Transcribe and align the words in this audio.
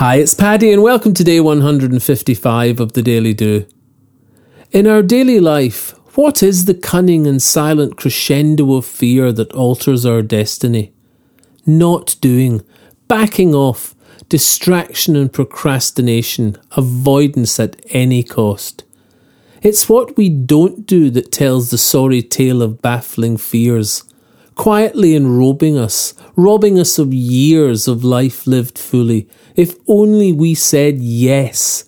Hi, 0.00 0.14
it's 0.14 0.32
Paddy, 0.32 0.72
and 0.72 0.82
welcome 0.82 1.12
to 1.12 1.22
day 1.22 1.40
155 1.40 2.80
of 2.80 2.94
the 2.94 3.02
Daily 3.02 3.34
Do. 3.34 3.66
In 4.70 4.86
our 4.86 5.02
daily 5.02 5.40
life, 5.40 5.90
what 6.16 6.42
is 6.42 6.64
the 6.64 6.72
cunning 6.72 7.26
and 7.26 7.42
silent 7.42 7.98
crescendo 7.98 8.72
of 8.76 8.86
fear 8.86 9.30
that 9.30 9.52
alters 9.52 10.06
our 10.06 10.22
destiny? 10.22 10.94
Not 11.66 12.16
doing, 12.22 12.62
backing 13.08 13.54
off, 13.54 13.94
distraction 14.30 15.16
and 15.16 15.30
procrastination, 15.30 16.56
avoidance 16.78 17.60
at 17.60 17.76
any 17.90 18.22
cost. 18.22 18.84
It's 19.60 19.86
what 19.86 20.16
we 20.16 20.30
don't 20.30 20.86
do 20.86 21.10
that 21.10 21.30
tells 21.30 21.68
the 21.68 21.76
sorry 21.76 22.22
tale 22.22 22.62
of 22.62 22.80
baffling 22.80 23.36
fears, 23.36 24.04
quietly 24.60 25.16
enrobing 25.16 25.78
us, 25.78 26.12
robbing 26.36 26.78
us 26.78 26.98
of 26.98 27.14
years 27.14 27.88
of 27.88 28.04
life 28.04 28.46
lived 28.46 28.78
fully. 28.78 29.26
If 29.56 29.74
only 29.88 30.32
we 30.32 30.54
said 30.54 30.98
yes. 30.98 31.86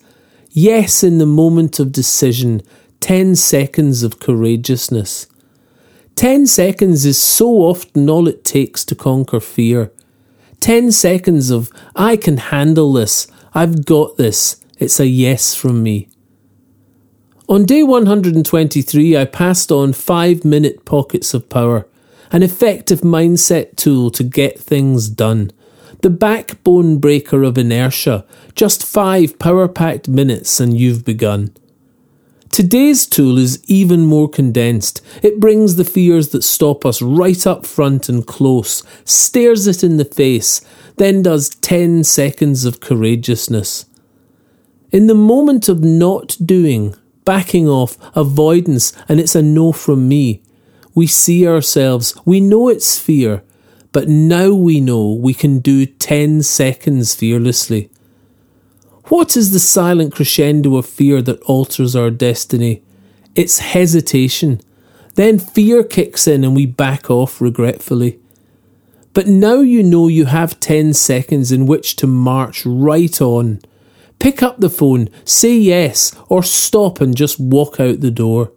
Yes 0.49 1.03
in 1.03 1.19
the 1.19 1.27
moment 1.27 1.79
of 1.79 1.91
decision, 1.91 2.63
10 2.99 3.35
seconds 3.35 4.01
of 4.01 4.19
courageousness. 4.19 5.27
10 6.15 6.47
seconds 6.47 7.05
is 7.05 7.21
so 7.21 7.57
often 7.57 8.09
all 8.09 8.27
it 8.27 8.43
takes 8.43 8.83
to 8.85 8.95
conquer 8.95 9.39
fear. 9.39 9.91
10 10.59 10.91
seconds 10.91 11.51
of, 11.51 11.69
I 11.95 12.17
can 12.17 12.37
handle 12.37 12.91
this, 12.93 13.27
I've 13.53 13.85
got 13.85 14.17
this, 14.17 14.65
it's 14.79 14.99
a 14.99 15.05
yes 15.05 15.53
from 15.53 15.83
me. 15.83 16.09
On 17.47 17.65
day 17.65 17.83
123, 17.83 19.15
I 19.15 19.25
passed 19.25 19.71
on 19.71 19.93
five 19.93 20.43
minute 20.43 20.85
pockets 20.85 21.35
of 21.35 21.49
power, 21.49 21.85
an 22.33 22.41
effective 22.43 23.01
mindset 23.01 23.75
tool 23.77 24.09
to 24.09 24.23
get 24.23 24.59
things 24.59 25.07
done. 25.07 25.51
The 26.01 26.09
backbone 26.09 26.97
breaker 26.97 27.43
of 27.43 27.57
inertia, 27.57 28.25
just 28.55 28.85
five 28.85 29.39
power 29.39 29.67
packed 29.69 30.09
minutes 30.09 30.59
and 30.59 30.77
you've 30.77 31.05
begun. 31.05 31.55
Today's 32.49 33.05
tool 33.05 33.37
is 33.37 33.63
even 33.67 34.05
more 34.05 34.27
condensed. 34.27 35.01
It 35.21 35.39
brings 35.39 35.75
the 35.75 35.85
fears 35.85 36.29
that 36.29 36.43
stop 36.43 36.85
us 36.85 37.01
right 37.01 37.47
up 37.47 37.65
front 37.65 38.09
and 38.09 38.25
close, 38.25 38.83
stares 39.05 39.65
it 39.65 39.83
in 39.83 39.97
the 39.97 40.05
face, 40.05 40.61
then 40.97 41.21
does 41.21 41.49
10 41.49 42.03
seconds 42.03 42.65
of 42.65 42.79
courageousness. 42.79 43.85
In 44.91 45.07
the 45.07 45.15
moment 45.15 45.69
of 45.69 45.83
not 45.83 46.37
doing, 46.43 46.95
backing 47.25 47.67
off, 47.67 47.97
avoidance, 48.15 48.93
and 49.07 49.19
it's 49.19 49.35
a 49.35 49.41
no 49.41 49.71
from 49.71 50.07
me. 50.07 50.43
We 50.95 51.07
see 51.07 51.47
ourselves, 51.47 52.15
we 52.25 52.39
know 52.39 52.69
it's 52.69 52.99
fear, 52.99 53.43
but 53.91 54.07
now 54.07 54.53
we 54.53 54.79
know 54.79 55.11
we 55.13 55.33
can 55.33 55.59
do 55.59 55.85
10 55.85 56.43
seconds 56.43 57.15
fearlessly. 57.15 57.89
What 59.05 59.35
is 59.35 59.51
the 59.51 59.59
silent 59.59 60.13
crescendo 60.13 60.77
of 60.77 60.85
fear 60.85 61.21
that 61.21 61.41
alters 61.43 61.95
our 61.95 62.09
destiny? 62.09 62.81
It's 63.35 63.59
hesitation. 63.59 64.61
Then 65.15 65.39
fear 65.39 65.83
kicks 65.83 66.27
in 66.27 66.43
and 66.43 66.55
we 66.55 66.65
back 66.65 67.09
off 67.09 67.41
regretfully. 67.41 68.19
But 69.13 69.27
now 69.27 69.59
you 69.59 69.83
know 69.83 70.07
you 70.07 70.25
have 70.25 70.59
10 70.59 70.93
seconds 70.93 71.51
in 71.51 71.65
which 71.65 71.95
to 71.97 72.07
march 72.07 72.65
right 72.65 73.21
on 73.21 73.59
Pick 74.23 74.41
up 74.41 74.61
the 74.61 74.69
phone, 74.69 75.09
say 75.25 75.53
yes, 75.57 76.15
or 76.29 76.43
stop 76.43 77.01
and 77.01 77.13
just 77.13 77.41
walk 77.41 77.77
out 77.81 77.99
the 77.99 78.09
door. 78.09 78.53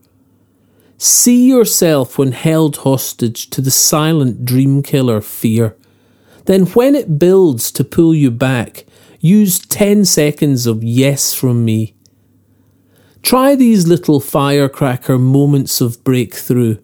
See 0.98 1.48
yourself 1.48 2.16
when 2.16 2.32
held 2.32 2.78
hostage 2.78 3.50
to 3.50 3.60
the 3.60 3.70
silent 3.70 4.44
dream 4.44 4.82
killer 4.82 5.20
fear. 5.20 5.76
Then, 6.46 6.66
when 6.66 6.94
it 6.94 7.18
builds 7.18 7.70
to 7.72 7.84
pull 7.84 8.14
you 8.14 8.30
back, 8.30 8.86
use 9.20 9.58
10 9.58 10.04
seconds 10.04 10.66
of 10.66 10.82
yes 10.82 11.34
from 11.34 11.64
me. 11.64 11.94
Try 13.22 13.56
these 13.56 13.86
little 13.86 14.20
firecracker 14.20 15.18
moments 15.18 15.80
of 15.80 16.02
breakthrough. 16.04 16.78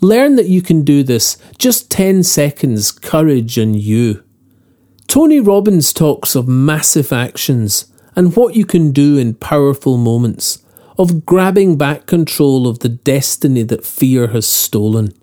Learn 0.00 0.36
that 0.36 0.48
you 0.48 0.60
can 0.60 0.82
do 0.82 1.02
this, 1.02 1.38
just 1.56 1.90
10 1.90 2.24
seconds, 2.24 2.90
courage 2.90 3.56
and 3.56 3.76
you. 3.76 4.24
Tony 5.06 5.40
Robbins 5.40 5.92
talks 5.92 6.34
of 6.34 6.46
massive 6.46 7.12
actions 7.12 7.86
and 8.14 8.36
what 8.36 8.56
you 8.56 8.66
can 8.66 8.90
do 8.90 9.16
in 9.16 9.34
powerful 9.34 9.96
moments 9.96 10.62
of 10.98 11.24
grabbing 11.24 11.76
back 11.76 12.06
control 12.06 12.66
of 12.66 12.80
the 12.80 12.88
destiny 12.88 13.62
that 13.62 13.86
fear 13.86 14.28
has 14.28 14.46
stolen. 14.46 15.14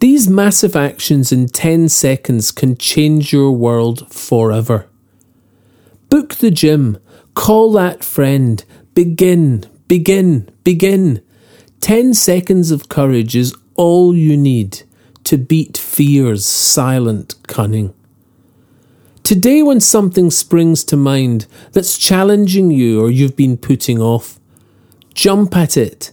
These 0.00 0.28
massive 0.28 0.76
actions 0.76 1.32
in 1.32 1.48
10 1.48 1.88
seconds 1.88 2.52
can 2.52 2.76
change 2.76 3.32
your 3.32 3.50
world 3.50 4.12
forever. 4.12 4.86
Book 6.10 6.36
the 6.36 6.50
gym, 6.50 6.98
call 7.34 7.72
that 7.72 8.04
friend, 8.04 8.64
begin, 8.94 9.64
begin, 9.88 10.48
begin. 10.62 11.22
10 11.80 12.14
seconds 12.14 12.70
of 12.70 12.88
courage 12.88 13.34
is 13.34 13.54
all 13.74 14.14
you 14.14 14.36
need 14.36 14.82
to 15.24 15.36
beat 15.36 15.76
fear's 15.76 16.44
silent 16.46 17.34
cunning. 17.46 17.94
Today, 19.22 19.62
when 19.62 19.80
something 19.80 20.30
springs 20.30 20.84
to 20.84 20.96
mind 20.96 21.46
that's 21.72 21.98
challenging 21.98 22.70
you 22.70 23.02
or 23.02 23.10
you've 23.10 23.36
been 23.36 23.56
putting 23.56 24.00
off, 24.00 24.38
jump 25.18 25.56
at 25.56 25.76
it. 25.76 26.12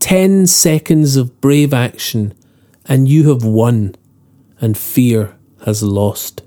10 0.00 0.46
seconds 0.46 1.16
of 1.16 1.40
brave 1.40 1.72
action, 1.72 2.34
and 2.84 3.08
you 3.08 3.30
have 3.30 3.42
won, 3.42 3.94
and 4.60 4.76
fear 4.76 5.34
has 5.64 5.82
lost. 5.82 6.42